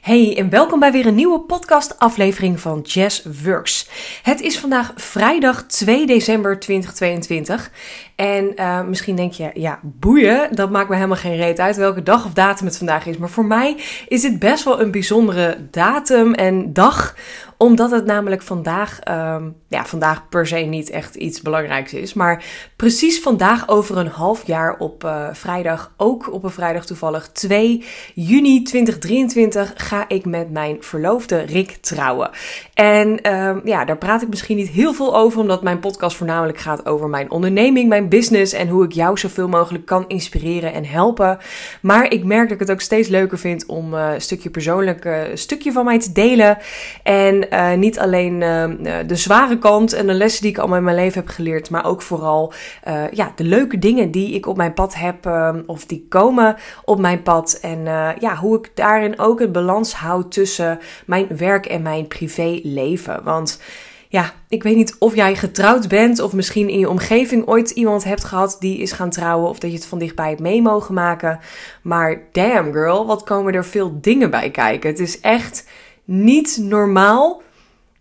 [0.00, 3.88] Hey en welkom bij weer een nieuwe podcast aflevering van Jazz Works.
[4.22, 7.70] Het is vandaag vrijdag 2 december 2022
[8.16, 12.02] en uh, misschien denk je, ja boeien, dat maakt me helemaal geen reet uit welke
[12.02, 13.16] dag of datum het vandaag is.
[13.16, 13.76] Maar voor mij
[14.08, 17.14] is dit best wel een bijzondere datum en dag
[17.58, 22.14] omdat het namelijk vandaag, um, ja, vandaag per se niet echt iets belangrijks is.
[22.14, 22.44] Maar
[22.76, 27.84] precies vandaag over een half jaar op uh, vrijdag, ook op een vrijdag toevallig, 2
[28.14, 32.30] juni 2023, ga ik met mijn verloofde Rick trouwen.
[32.74, 36.58] En um, ja, daar praat ik misschien niet heel veel over, omdat mijn podcast voornamelijk
[36.58, 40.84] gaat over mijn onderneming, mijn business en hoe ik jou zoveel mogelijk kan inspireren en
[40.84, 41.38] helpen.
[41.82, 45.30] Maar ik merk dat ik het ook steeds leuker vind om een stukje persoonlijk, uh,
[45.30, 46.58] een stukje van mij te delen.
[47.02, 50.84] En uh, niet alleen uh, de zware kant en de lessen die ik allemaal in
[50.84, 52.52] mijn leven heb geleerd, maar ook vooral
[53.10, 55.30] ja, de leuke dingen die ik op mijn pad heb
[55.66, 57.58] of die komen op mijn pad.
[57.62, 57.84] En
[58.18, 63.24] ja, hoe ik daarin ook een balans houd tussen mijn werk en mijn privéleven.
[63.24, 63.60] Want
[64.08, 68.04] ja, ik weet niet of jij getrouwd bent of misschien in je omgeving ooit iemand
[68.04, 70.94] hebt gehad die is gaan trouwen of dat je het van dichtbij hebt mee mogen
[70.94, 71.38] maken.
[71.82, 74.90] Maar damn girl, wat komen er veel dingen bij kijken.
[74.90, 75.68] Het is echt
[76.04, 77.42] niet normaal.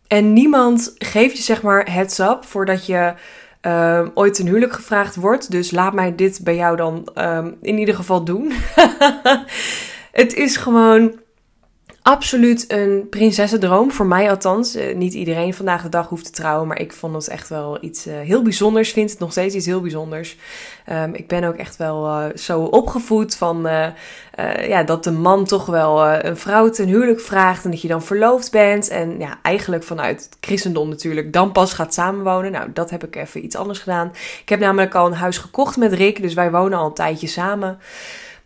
[0.08, 3.14] En niemand geeft je zeg maar heads up voordat je
[3.62, 5.52] uh, ooit een huwelijk gevraagd wordt.
[5.52, 8.52] Dus laat mij dit bij jou dan um, in ieder geval doen.
[10.12, 11.20] het is gewoon
[12.04, 13.92] absoluut een prinsessendroom.
[13.92, 14.76] Voor mij althans.
[14.76, 16.68] Uh, niet iedereen vandaag de dag hoeft te trouwen.
[16.68, 18.92] Maar ik vond het echt wel iets uh, heel bijzonders.
[18.92, 20.38] Vind het nog steeds iets heel bijzonders.
[20.92, 23.68] Um, ik ben ook echt wel uh, zo opgevoed van
[24.68, 27.64] ja, dat de man toch wel een vrouw ten huwelijk vraagt.
[27.66, 28.90] En dat je dan verloofd bent.
[28.90, 32.52] En ja, eigenlijk vanuit het christendom natuurlijk dan pas gaat samenwonen.
[32.52, 34.12] Nou, dat heb ik even iets anders gedaan.
[34.42, 36.22] Ik heb namelijk al een huis gekocht met Rick.
[36.22, 37.80] Dus wij wonen al een tijdje samen.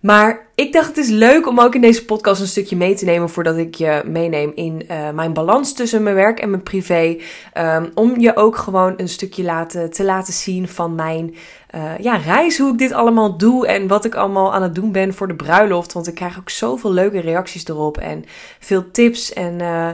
[0.08, 3.06] Maar ik dacht het is leuk om ook in deze podcast een stukje mee te
[3.06, 7.18] nemen voordat ik je meeneem in uh, mijn balans tussen mijn werk en mijn privé.
[7.58, 11.36] Um, om je ook gewoon een stukje laten, te laten zien van mijn
[11.76, 14.92] uh, ja, reis, hoe ik dit allemaal doe en wat ik allemaal aan het doen
[14.92, 15.94] ben voor de bruiloft.
[15.94, 18.26] Want ik krijg ook zoveel leuke reacties erop en
[18.60, 19.90] veel tips en uh,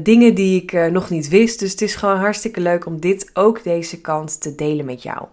[0.00, 1.58] dingen die ik nog niet wist.
[1.58, 5.26] Dus het is gewoon hartstikke leuk om dit ook deze kant te delen met jou.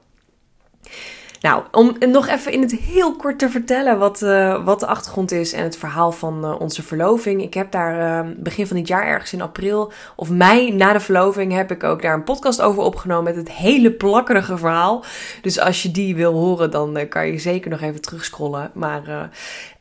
[1.42, 5.32] Nou, om nog even in het heel kort te vertellen wat, uh, wat de achtergrond
[5.32, 7.42] is en het verhaal van uh, onze verloving.
[7.42, 11.00] Ik heb daar uh, begin van dit jaar, ergens in april of mei na de
[11.00, 15.04] verloving, heb ik ook daar een podcast over opgenomen met het hele plakkerige verhaal.
[15.42, 18.72] Dus als je die wil horen, dan kan je zeker nog even terugscrollen.
[18.74, 19.30] Maar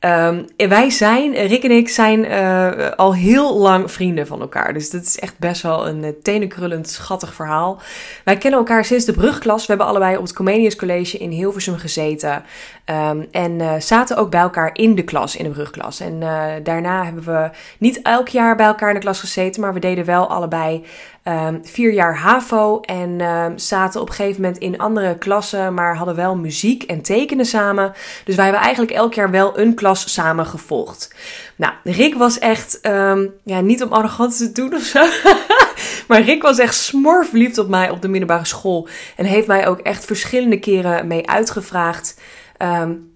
[0.00, 2.26] um, wij zijn, Rick en ik zijn
[2.96, 4.72] al heel lang vrienden van elkaar.
[4.72, 7.80] Dus dat is echt best wel een tenenkrullend schattig verhaal.
[8.24, 9.60] Wij kennen elkaar sinds de brugklas.
[9.60, 12.42] We hebben allebei op het Comenius College in heel Hilversum gezeten.
[12.86, 16.00] Um, en uh, zaten ook bij elkaar in de klas, in de brugklas.
[16.00, 19.74] En uh, daarna hebben we niet elk jaar bij elkaar in de klas gezeten, maar
[19.74, 20.84] we deden wel allebei
[21.24, 22.80] um, vier jaar HAVO.
[22.80, 27.02] En um, zaten op een gegeven moment in andere klassen, maar hadden wel muziek en
[27.02, 27.92] tekenen samen.
[28.24, 31.14] Dus wij hebben eigenlijk elk jaar wel een klas samen gevolgd.
[31.56, 32.78] Nou, Rick was echt,
[33.44, 35.04] ja, niet om arrogant te doen of zo.
[36.10, 38.88] Maar Rick was echt smor verliefd op mij op de middelbare school.
[39.16, 42.20] En heeft mij ook echt verschillende keren mee uitgevraagd.
[42.58, 43.09] Um,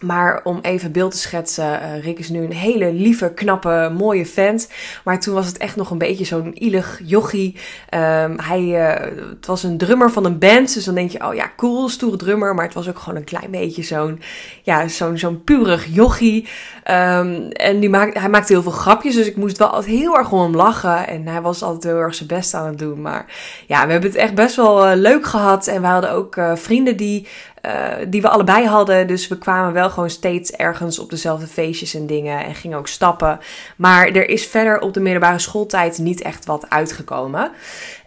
[0.00, 4.26] maar om even beeld te schetsen, uh, Rick is nu een hele lieve, knappe, mooie
[4.26, 4.68] vent.
[5.04, 7.56] Maar toen was het echt nog een beetje zo'n ilig jochie.
[7.94, 10.74] Um, hij, uh, het was een drummer van een band.
[10.74, 12.54] Dus dan denk je, oh ja, cool, stoere drummer.
[12.54, 14.20] Maar het was ook gewoon een klein beetje zo'n,
[14.62, 16.48] ja, zo'n, zo'n purig jochie.
[16.90, 19.14] Um, en die maakt, hij maakte heel veel grapjes.
[19.14, 21.06] Dus ik moest wel altijd heel erg om hem lachen.
[21.08, 23.00] En hij was altijd heel erg zijn best aan het doen.
[23.00, 23.24] Maar
[23.66, 25.66] ja, we hebben het echt best wel uh, leuk gehad.
[25.66, 27.26] En we hadden ook vrienden die
[27.66, 27.72] uh,
[28.08, 29.06] die we allebei hadden.
[29.06, 32.88] Dus we kwamen wel gewoon steeds ergens op dezelfde feestjes en dingen en gingen ook
[32.88, 33.38] stappen.
[33.76, 37.50] Maar er is verder op de middelbare schooltijd niet echt wat uitgekomen.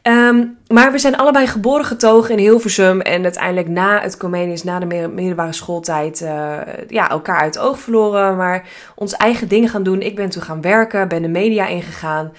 [0.03, 3.01] Um, maar we zijn allebei geboren getogen in Hilversum.
[3.01, 6.57] En uiteindelijk na het Comenius, na de middelbare schooltijd, uh,
[6.87, 8.35] ja, elkaar uit het oog verloren.
[8.35, 10.01] Maar ons eigen dingen gaan doen.
[10.01, 12.31] Ik ben toen gaan werken, ben de media ingegaan.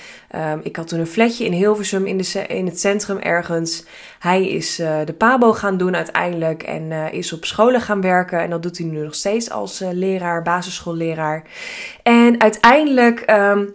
[0.52, 3.84] Um, ik had toen een flatje in Hilversum in, de, in het centrum ergens.
[4.18, 6.62] Hij is uh, de Pabo gaan doen uiteindelijk.
[6.62, 8.40] En uh, is op scholen gaan werken.
[8.40, 11.42] En dat doet hij nu nog steeds als leraar, basisschoolleraar.
[12.02, 13.30] En uiteindelijk.
[13.30, 13.74] Um,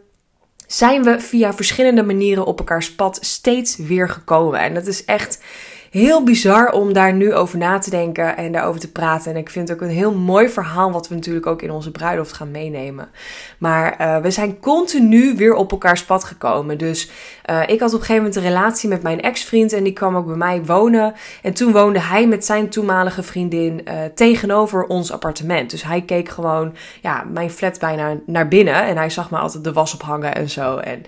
[0.68, 4.60] zijn we via verschillende manieren op elkaars pad steeds weer gekomen.
[4.60, 5.40] En dat is echt
[5.90, 9.32] heel bizar om daar nu over na te denken en daarover te praten.
[9.32, 11.92] En ik vind het ook een heel mooi verhaal, wat we natuurlijk ook in onze
[11.92, 13.10] bruiloft gaan meenemen.
[13.58, 16.78] Maar uh, we zijn continu weer op elkaars pad gekomen.
[16.78, 17.10] Dus
[17.50, 20.16] uh, ik had op een gegeven moment een relatie met mijn ex-vriend en die kwam
[20.16, 21.14] ook bij mij wonen.
[21.42, 25.70] En toen woonde hij met zijn toenmalige vriendin uh, tegenover ons appartement.
[25.70, 29.64] Dus hij keek gewoon ja, mijn flat bijna naar binnen en hij zag me altijd
[29.64, 30.78] de was ophangen en zo.
[30.78, 31.04] En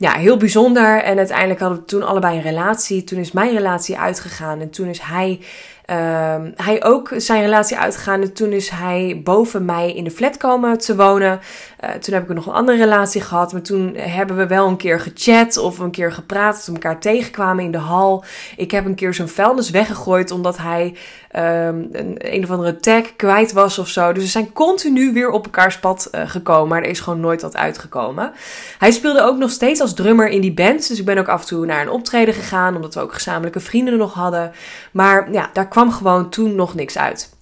[0.00, 1.02] ja, heel bijzonder.
[1.02, 3.04] En uiteindelijk hadden we toen allebei een relatie.
[3.04, 4.60] Toen is mijn relatie uitgegaan.
[4.60, 5.40] En toen is hij,
[5.90, 8.20] uh, hij ook zijn relatie uitgegaan.
[8.20, 11.40] En toen is hij boven mij in de flat komen te wonen.
[11.84, 13.52] Uh, toen heb ik nog een andere relatie gehad.
[13.52, 16.54] Maar toen hebben we wel een keer gechat of een keer gepraat.
[16.54, 18.24] Dat we elkaar tegenkwamen in de hal.
[18.56, 20.94] Ik heb een keer zijn vuilnis weggegooid omdat hij
[21.36, 24.12] um, een, een of andere tag kwijt was of zo.
[24.12, 26.68] Dus we zijn continu weer op elkaars pad uh, gekomen.
[26.68, 28.32] Maar er is gewoon nooit wat uitgekomen.
[28.78, 30.88] Hij speelde ook nog steeds als drummer in die band.
[30.88, 32.74] Dus ik ben ook af en toe naar een optreden gegaan.
[32.74, 34.52] Omdat we ook gezamenlijke vrienden nog hadden.
[34.92, 37.38] Maar ja, daar kwam gewoon toen nog niks uit.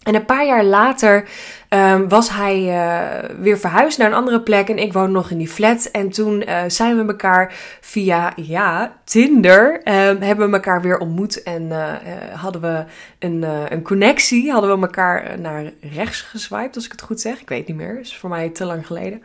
[0.00, 1.28] En een paar jaar later
[1.68, 5.38] um, was hij uh, weer verhuisd naar een andere plek en ik woonde nog in
[5.38, 5.84] die flat.
[5.84, 11.42] En toen uh, zijn we elkaar via, ja, Tinder, um, hebben we elkaar weer ontmoet
[11.42, 11.92] en uh,
[12.34, 12.84] hadden we
[13.18, 14.50] een, een connectie.
[14.52, 17.40] Hadden we elkaar naar rechts geswiped, als ik het goed zeg.
[17.40, 19.22] Ik weet niet meer, is voor mij te lang geleden.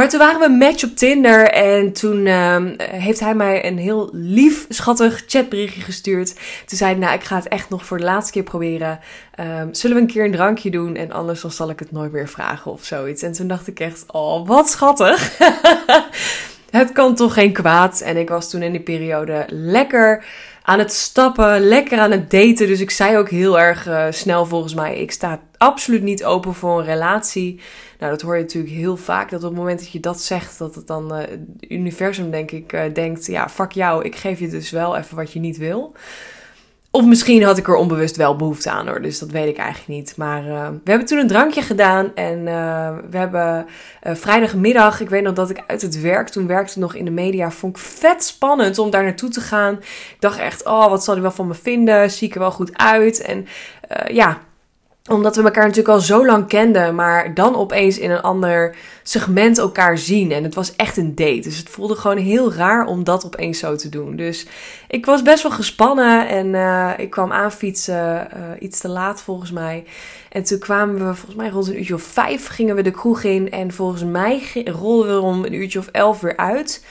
[0.00, 3.78] Maar toen waren we een match op Tinder en toen uh, heeft hij mij een
[3.78, 6.34] heel lief, schattig chatberichtje gestuurd.
[6.66, 9.00] Toen zei hij, nou ik ga het echt nog voor de laatste keer proberen.
[9.40, 12.12] Um, zullen we een keer een drankje doen en anders dan zal ik het nooit
[12.12, 13.22] meer vragen of zoiets.
[13.22, 15.38] En toen dacht ik echt, oh wat schattig.
[16.70, 18.00] het kan toch geen kwaad.
[18.00, 20.24] En ik was toen in die periode lekker
[20.70, 22.66] aan het stappen, lekker aan het daten.
[22.66, 26.54] Dus ik zei ook heel erg uh, snel volgens mij, ik sta absoluut niet open
[26.54, 27.60] voor een relatie.
[27.98, 29.30] Nou, dat hoor je natuurlijk heel vaak.
[29.30, 32.50] Dat op het moment dat je dat zegt, dat het dan uh, het universum, denk
[32.50, 35.56] ik, uh, denkt: ja, fuck jou, ik geef je dus wel even wat je niet
[35.56, 35.94] wil.
[36.92, 39.88] Of misschien had ik er onbewust wel behoefte aan hoor, dus dat weet ik eigenlijk
[39.88, 40.16] niet.
[40.16, 43.66] Maar uh, we hebben toen een drankje gedaan en uh, we hebben
[44.02, 47.10] uh, vrijdagmiddag, ik weet nog dat ik uit het werk, toen werkte nog in de
[47.10, 49.74] media, vond ik vet spannend om daar naartoe te gaan.
[49.74, 52.50] Ik dacht echt, oh wat zal hij wel van me vinden, zie ik er wel
[52.50, 53.20] goed uit.
[53.20, 53.46] En
[54.06, 54.38] ja,
[55.10, 59.58] omdat we elkaar natuurlijk al zo lang kenden, maar dan opeens in een ander segment
[59.58, 60.32] elkaar zien.
[60.32, 61.40] En het was echt een date.
[61.40, 64.16] Dus het voelde gewoon heel raar om dat opeens zo te doen.
[64.16, 64.46] Dus
[64.88, 69.50] ik was best wel gespannen en uh, ik kwam aanfietsen, uh, iets te laat volgens
[69.50, 69.84] mij.
[70.28, 73.22] En toen kwamen we volgens mij rond een uurtje of vijf gingen we de kroeg
[73.22, 73.50] in.
[73.50, 76.84] En volgens mij rolden we om een uurtje of elf weer uit.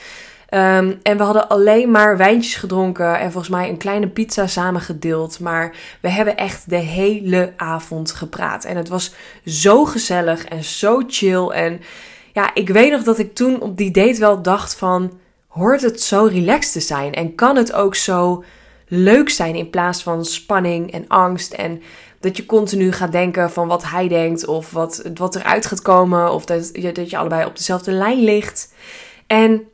[0.54, 4.80] Um, en we hadden alleen maar wijntjes gedronken en volgens mij een kleine pizza samen
[4.80, 5.40] gedeeld.
[5.40, 8.64] Maar we hebben echt de hele avond gepraat.
[8.64, 9.14] En het was
[9.44, 11.48] zo gezellig en zo chill.
[11.48, 11.80] En
[12.32, 15.18] ja, ik weet nog dat ik toen op die date wel dacht van...
[15.50, 17.14] Hoort het zo relaxed te zijn?
[17.14, 18.44] En kan het ook zo
[18.86, 21.82] leuk zijn in plaats van spanning en angst en
[22.20, 26.32] dat je continu gaat denken van wat hij denkt of wat, wat eruit gaat komen
[26.32, 28.72] of dat, dat je allebei op dezelfde lijn ligt.
[29.26, 29.68] En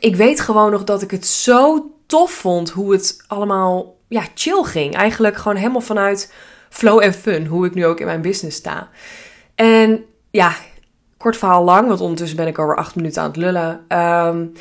[0.00, 4.62] ik weet gewoon nog dat ik het zo tof vond hoe het allemaal ja, chill
[4.62, 4.94] ging.
[4.94, 6.32] Eigenlijk gewoon helemaal vanuit
[6.68, 8.88] flow en fun, hoe ik nu ook in mijn business sta.
[9.54, 10.54] En ja,
[11.16, 13.84] kort verhaal lang, want ondertussen ben ik over acht minuten aan het lullen.
[13.88, 14.52] Um,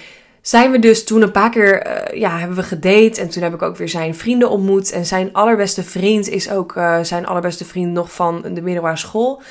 [0.41, 3.21] zijn we dus toen een paar keer, uh, ja, hebben we gedate.
[3.21, 4.91] En toen heb ik ook weer zijn vrienden ontmoet.
[4.91, 9.41] En zijn allerbeste vriend is ook uh, zijn allerbeste vriend nog van de middelbare school.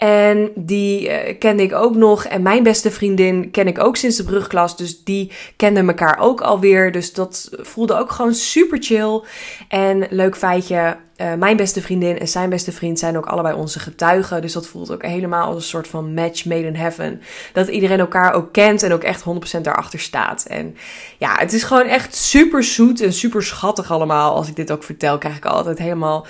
[0.00, 2.24] En die uh, kende ik ook nog.
[2.24, 4.76] En mijn beste vriendin ken ik ook sinds de brugklas.
[4.76, 6.92] Dus die kenden elkaar ook alweer.
[6.92, 9.20] Dus dat voelde ook gewoon super chill.
[9.68, 10.96] En leuk feitje.
[11.16, 14.42] Uh, mijn beste vriendin en zijn beste vriend zijn ook allebei onze getuigen.
[14.42, 17.22] Dus dat voelt ook helemaal als een soort van match made in heaven.
[17.52, 19.24] Dat iedereen elkaar ook kent en ook echt
[19.58, 20.44] 100% daarachter staat.
[20.44, 20.76] En
[21.18, 24.34] ja, het is gewoon echt super zoet en super schattig allemaal.
[24.34, 26.26] Als ik dit ook vertel, krijg ik altijd helemaal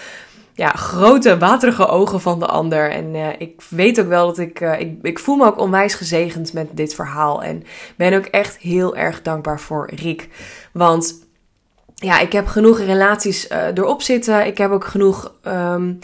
[0.61, 2.91] ja, grote, waterige ogen van de ander.
[2.91, 4.99] En uh, ik weet ook wel dat ik, uh, ik.
[5.03, 7.43] Ik voel me ook onwijs gezegend met dit verhaal.
[7.43, 7.65] En
[7.97, 10.29] ben ook echt heel erg dankbaar voor Rick.
[10.73, 11.29] Want
[11.95, 14.47] ja, ik heb genoeg relaties uh, erop zitten.
[14.47, 15.35] Ik heb ook genoeg.
[15.47, 15.99] Um,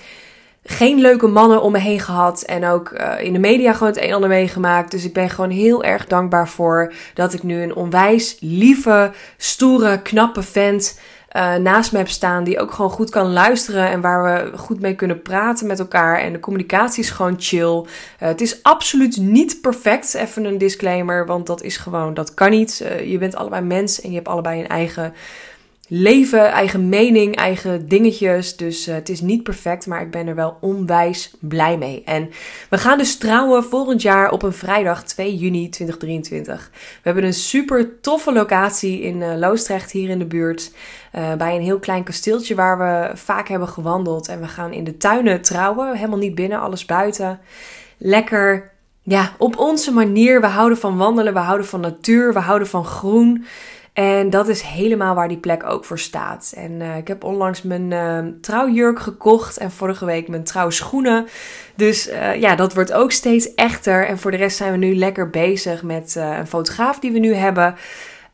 [0.62, 2.42] geen leuke mannen om me heen gehad.
[2.42, 4.90] En ook in de media gewoon het een en ander meegemaakt.
[4.90, 10.02] Dus ik ben gewoon heel erg dankbaar voor dat ik nu een onwijs lieve, stoere,
[10.02, 10.98] knappe vent
[11.32, 12.44] uh, naast me heb staan.
[12.44, 13.90] Die ook gewoon goed kan luisteren.
[13.90, 16.18] En waar we goed mee kunnen praten met elkaar.
[16.18, 17.76] En de communicatie is gewoon chill.
[17.76, 17.84] Uh,
[18.16, 20.14] het is absoluut niet perfect.
[20.14, 21.26] Even een disclaimer.
[21.26, 22.80] Want dat is gewoon, dat kan niet.
[22.82, 25.14] Uh, je bent allebei mens en je hebt allebei een eigen
[25.88, 28.56] leven, eigen mening, eigen dingetjes.
[28.56, 32.02] Dus uh, het is niet perfect, maar ik ben er wel onwijs blij mee.
[32.04, 32.30] En
[32.70, 36.70] we gaan dus trouwen volgend jaar op een vrijdag 2 juni 2023.
[36.72, 40.72] We hebben een super toffe locatie in uh, Loostrecht hier in de buurt.
[41.14, 44.28] Uh, bij een heel klein kasteeltje waar we vaak hebben gewandeld.
[44.28, 45.96] En we gaan in de tuinen trouwen.
[45.96, 47.40] Helemaal niet binnen, alles buiten.
[47.98, 48.70] Lekker
[49.02, 50.40] ja, op onze manier.
[50.40, 53.46] We houden van wandelen, we houden van natuur, we houden van groen.
[53.96, 56.52] En dat is helemaal waar die plek ook voor staat.
[56.56, 61.26] En uh, ik heb onlangs mijn uh, trouwjurk gekocht en vorige week mijn trouwschoenen.
[61.74, 64.06] Dus uh, ja, dat wordt ook steeds echter.
[64.06, 67.34] En voor de rest zijn we nu lekker bezig met een fotograaf die we nu
[67.34, 67.74] hebben.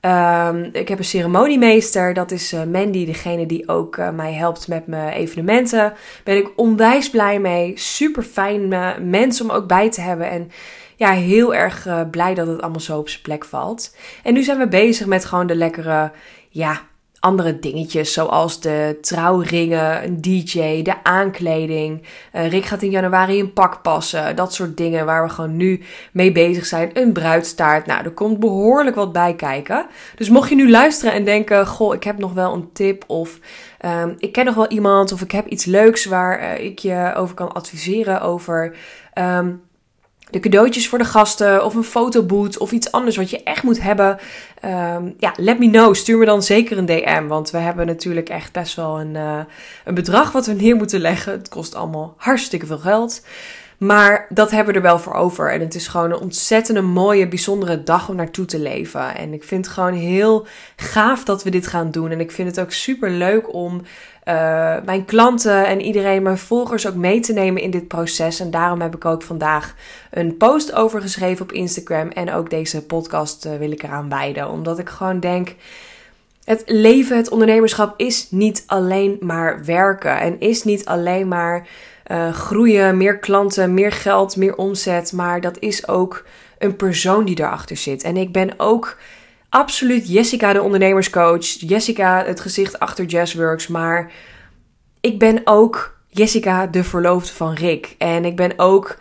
[0.00, 5.12] Um, ik heb een ceremoniemeester, dat is Mandy, degene die ook mij helpt met mijn
[5.12, 5.92] evenementen.
[6.24, 7.72] Ben ik onwijs blij mee.
[7.74, 8.68] Super fijn
[9.10, 10.30] mensen om ook bij te hebben.
[10.30, 10.50] En
[10.96, 13.96] ja, heel erg uh, blij dat het allemaal zo op zijn plek valt.
[14.22, 16.12] En nu zijn we bezig met gewoon de lekkere,
[16.48, 16.80] ja,
[17.22, 18.12] andere dingetjes.
[18.12, 22.02] Zoals de trouwringen, een DJ, de aankleding.
[22.32, 24.36] Uh, Rick gaat in januari een pak passen.
[24.36, 25.82] Dat soort dingen waar we gewoon nu
[26.12, 26.90] mee bezig zijn.
[26.92, 27.86] Een bruidstaart.
[27.86, 29.86] Nou, er komt behoorlijk wat bij kijken.
[30.16, 33.04] Dus mocht je nu luisteren en denken: Goh, ik heb nog wel een tip.
[33.06, 33.38] Of
[33.84, 35.12] um, ik ken nog wel iemand.
[35.12, 38.20] Of ik heb iets leuks waar uh, ik je over kan adviseren.
[38.20, 38.76] Over.
[39.18, 39.62] Um,
[40.32, 43.82] de cadeautjes voor de gasten of een fotoboot of iets anders wat je echt moet
[43.82, 44.18] hebben.
[44.64, 45.94] Um, ja, let me know.
[45.94, 47.26] Stuur me dan zeker een DM.
[47.26, 49.38] Want we hebben natuurlijk echt best wel een, uh,
[49.84, 51.32] een bedrag wat we neer moeten leggen.
[51.32, 53.22] Het kost allemaal hartstikke veel geld.
[53.82, 55.52] Maar dat hebben we er wel voor over.
[55.52, 59.16] En het is gewoon een ontzettende mooie, bijzondere dag om naartoe te leven.
[59.16, 60.46] En ik vind het gewoon heel
[60.76, 62.10] gaaf dat we dit gaan doen.
[62.10, 63.84] En ik vind het ook super leuk om uh,
[64.84, 68.40] mijn klanten en iedereen, mijn volgers ook mee te nemen in dit proces.
[68.40, 69.74] En daarom heb ik ook vandaag
[70.10, 72.08] een post over geschreven op Instagram.
[72.08, 74.50] En ook deze podcast uh, wil ik eraan wijden.
[74.50, 75.54] Omdat ik gewoon denk.
[76.44, 80.20] Het leven, het ondernemerschap is niet alleen maar werken.
[80.20, 81.66] En is niet alleen maar
[82.06, 85.12] uh, groeien, meer klanten, meer geld, meer omzet.
[85.12, 86.24] Maar dat is ook
[86.58, 88.02] een persoon die erachter zit.
[88.02, 88.98] En ik ben ook
[89.48, 91.44] absoluut Jessica, de ondernemerscoach.
[91.44, 93.66] Jessica, het gezicht achter Jazzworks.
[93.66, 94.12] Maar
[95.00, 97.94] ik ben ook Jessica, de verloofde van Rick.
[97.98, 98.96] En ik ben ook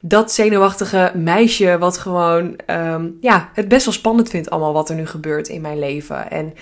[0.00, 4.96] dat zenuwachtige meisje wat gewoon um, ja, het best wel spannend vindt allemaal wat er
[4.96, 6.30] nu gebeurt in mijn leven.
[6.30, 6.54] En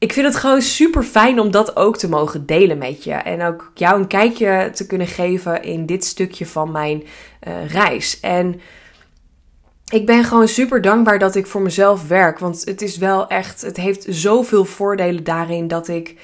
[0.00, 3.12] ik vind het gewoon super fijn om dat ook te mogen delen met je.
[3.12, 7.02] En ook jou een kijkje te kunnen geven in dit stukje van mijn
[7.48, 8.20] uh, reis.
[8.20, 8.60] En
[9.92, 12.38] ik ben gewoon super dankbaar dat ik voor mezelf werk.
[12.38, 16.16] Want het is wel echt, het heeft zoveel voordelen daarin dat ik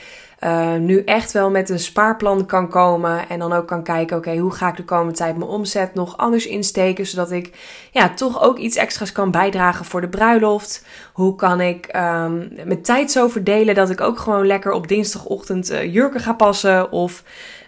[0.47, 3.29] uh, nu echt wel met een spaarplan kan komen.
[3.29, 6.17] En dan ook kan kijken, oké, hoe ga ik de komende tijd mijn omzet nog
[6.17, 7.07] anders insteken.
[7.07, 7.59] Zodat ik
[7.93, 10.87] ja, toch ook iets extra's kan bijdragen voor de bruiloft.
[11.12, 15.71] Hoe kan ik um, mijn tijd zo verdelen dat ik ook gewoon lekker op dinsdagochtend
[15.71, 16.93] uh, jurken ga passen.
[16.93, 17.23] Of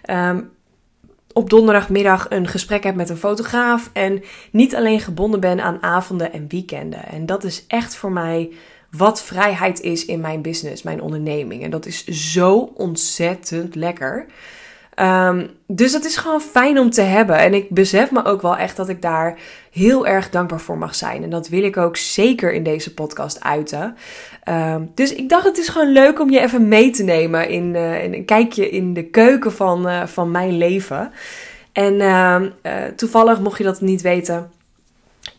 [0.09, 0.51] um,
[1.33, 3.89] op donderdagmiddag een gesprek heb met een fotograaf.
[3.93, 7.05] En niet alleen gebonden ben aan avonden en weekenden.
[7.05, 8.49] En dat is echt voor mij
[8.91, 11.63] wat vrijheid is in mijn business, mijn onderneming.
[11.63, 14.25] En dat is zo ontzettend lekker.
[14.95, 17.37] Um, dus dat is gewoon fijn om te hebben.
[17.37, 19.39] En ik besef me ook wel echt dat ik daar
[19.71, 21.23] heel erg dankbaar voor mag zijn.
[21.23, 23.95] En dat wil ik ook zeker in deze podcast uiten.
[24.49, 27.73] Um, dus ik dacht, het is gewoon leuk om je even mee te nemen in,
[27.75, 31.11] uh, in een kijkje in de keuken van, uh, van mijn leven.
[31.71, 32.41] En uh,
[32.95, 34.51] toevallig, mocht je dat niet weten,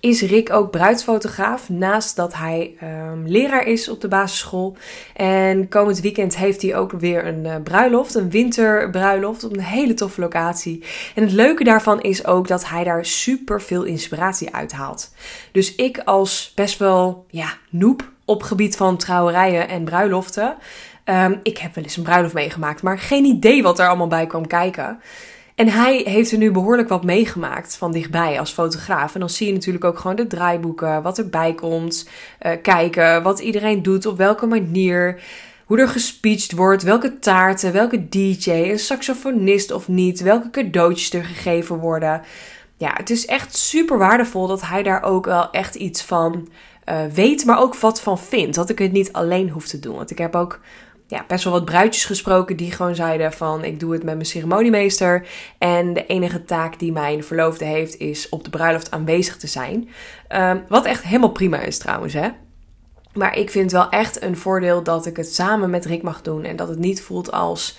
[0.01, 1.69] is Rick ook bruidsfotograaf.
[1.69, 4.77] Naast dat hij um, leraar is op de basisschool.
[5.15, 8.15] En komend weekend heeft hij ook weer een uh, bruiloft.
[8.15, 10.85] Een winterbruiloft op een hele toffe locatie.
[11.15, 15.15] En het leuke daarvan is ook dat hij daar super veel inspiratie uithaalt.
[15.53, 20.57] Dus ik als best wel ja, noob op gebied van trouwerijen en bruiloften.
[21.05, 24.27] Um, ik heb wel eens een bruiloft meegemaakt, maar geen idee wat er allemaal bij
[24.27, 25.01] kwam kijken.
[25.61, 29.15] En hij heeft er nu behoorlijk wat meegemaakt van dichtbij als fotograaf.
[29.15, 32.09] En dan zie je natuurlijk ook gewoon de draaiboeken, wat erbij komt.
[32.43, 35.23] Uh, kijken wat iedereen doet, op welke manier.
[35.65, 41.25] Hoe er gespeecht wordt, welke taarten, welke DJ, een saxofonist of niet, welke cadeautjes er
[41.25, 42.23] gegeven worden.
[42.77, 46.49] Ja, het is echt super waardevol dat hij daar ook wel echt iets van
[46.89, 48.57] uh, weet, maar ook wat van vindt.
[48.57, 49.97] Dat ik het niet alleen hoef te doen.
[49.97, 50.61] Want ik heb ook
[51.11, 54.27] ja, best wel wat bruidjes gesproken die gewoon zeiden van ik doe het met mijn
[54.27, 55.27] ceremoniemeester.
[55.59, 59.89] En de enige taak die mijn verloofde heeft is op de bruiloft aanwezig te zijn.
[60.29, 62.29] Um, wat echt helemaal prima is trouwens hè.
[63.13, 66.45] Maar ik vind wel echt een voordeel dat ik het samen met Rick mag doen.
[66.45, 67.79] En dat het niet voelt als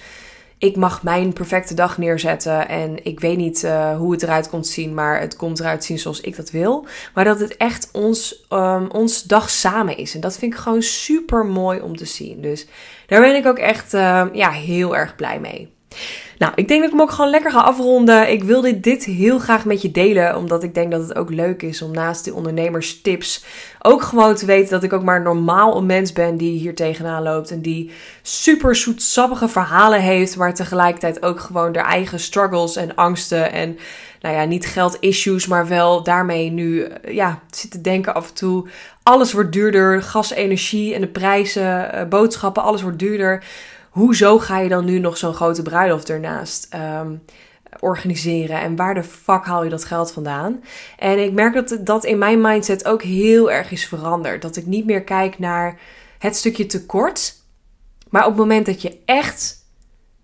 [0.62, 4.68] ik mag mijn perfecte dag neerzetten en ik weet niet uh, hoe het eruit komt
[4.68, 6.86] zien, maar het komt eruit zien zoals ik dat wil.
[7.13, 10.15] Maar dat het echt ons, um, ons dag samen is.
[10.15, 12.41] En dat vind ik gewoon super mooi om te zien.
[12.41, 12.68] Dus
[13.08, 15.74] daar ben ik ook echt uh, ja, heel erg blij mee.
[16.38, 18.31] Nou, ik denk dat ik hem ook gewoon lekker ga afronden.
[18.31, 21.62] Ik wilde dit heel graag met je delen, omdat ik denk dat het ook leuk
[21.62, 23.43] is om naast die ondernemerstips
[23.81, 27.24] ook gewoon te weten dat ik ook maar normaal een mens ben die hier tegenaan
[27.24, 32.95] loopt en die super zoetsappige verhalen heeft, maar tegelijkertijd ook gewoon haar eigen struggles en
[32.95, 33.77] angsten en
[34.21, 38.67] nou ja, niet geld-issues, maar wel daarmee nu ja, zit te denken af en toe.
[39.03, 43.43] Alles wordt duurder, gas, energie en de prijzen, eh, boodschappen, alles wordt duurder
[43.91, 47.24] hoezo ga je dan nu nog zo'n grote bruiloft ernaast um,
[47.79, 48.62] organiseren?
[48.62, 50.63] En waar de fuck haal je dat geld vandaan?
[50.98, 54.41] En ik merk dat dat in mijn mindset ook heel erg is veranderd.
[54.41, 55.79] Dat ik niet meer kijk naar
[56.19, 57.36] het stukje tekort.
[58.10, 59.65] Maar op het moment dat je echt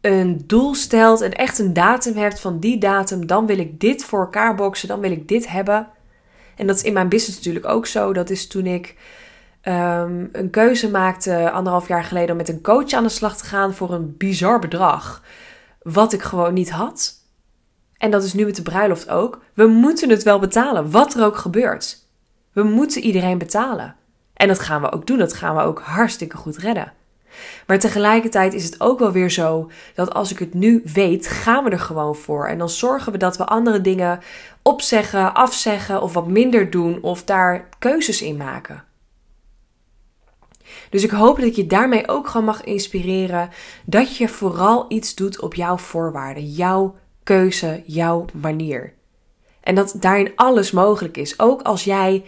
[0.02, 4.04] een doel stelt en echt een datum hebt van die datum, dan wil ik dit
[4.04, 5.88] voor elkaar boksen, dan wil ik dit hebben.
[6.56, 8.14] En dat is in mijn business natuurlijk ook zo.
[8.14, 8.96] Dat is toen ik
[9.68, 13.46] um, een keuze maakte anderhalf jaar geleden om met een coach aan de slag te
[13.46, 15.24] gaan voor een bizar bedrag.
[15.82, 17.14] Wat ik gewoon niet had.
[17.98, 19.42] En dat is nu met de bruiloft ook.
[19.54, 22.06] We moeten het wel betalen, wat er ook gebeurt.
[22.52, 23.96] We moeten iedereen betalen.
[24.34, 26.94] En dat gaan we ook doen, dat gaan we ook hartstikke goed redden.
[27.68, 31.64] Maar tegelijkertijd is het ook wel weer zo dat als ik het nu weet, gaan
[31.64, 32.48] we er gewoon voor.
[32.48, 34.20] En dan zorgen we dat we andere dingen
[34.62, 38.84] opzeggen, afzeggen of wat minder doen of daar keuzes in maken.
[40.90, 43.50] Dus ik hoop dat ik je daarmee ook gewoon mag inspireren
[43.86, 48.94] dat je vooral iets doet op jouw voorwaarden, jouw keuze, jouw manier.
[49.62, 51.40] En dat daarin alles mogelijk is.
[51.40, 52.24] Ook als jij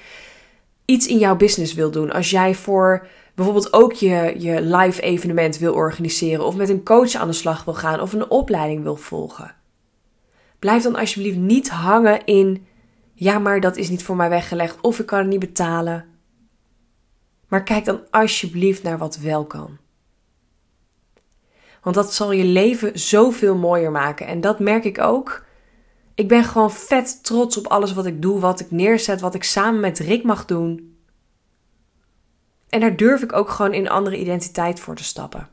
[0.85, 2.11] iets in jouw business wil doen.
[2.11, 6.45] Als jij voor bijvoorbeeld ook je, je live evenement wil organiseren.
[6.45, 8.01] Of met een coach aan de slag wil gaan.
[8.01, 9.55] Of een opleiding wil volgen.
[10.59, 12.65] Blijf dan alsjeblieft niet hangen in.
[13.13, 14.81] Ja, maar dat is niet voor mij weggelegd.
[14.81, 16.05] Of ik kan het niet betalen.
[17.49, 19.77] Maar kijk dan alsjeblieft naar wat wel kan.
[21.81, 24.27] Want dat zal je leven zoveel mooier maken.
[24.27, 25.45] En dat merk ik ook.
[26.15, 29.43] Ik ben gewoon vet trots op alles wat ik doe, wat ik neerzet, wat ik
[29.43, 30.97] samen met Rick mag doen.
[32.69, 35.49] En daar durf ik ook gewoon in een andere identiteit voor te stappen.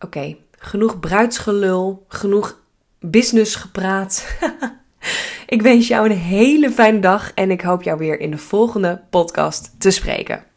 [0.00, 2.58] Oké, genoeg bruidsgelul, genoeg
[3.00, 4.26] business gepraat.
[5.52, 9.00] Ik wens jou een hele fijne dag en ik hoop jou weer in de volgende
[9.10, 10.51] podcast te spreken.